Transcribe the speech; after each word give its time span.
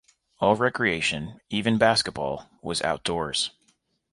All 0.39 0.55
recreation, 0.55 1.39
even 1.51 1.77
basketball, 1.77 2.49
was 2.63 2.81
outdoors. 2.81 3.51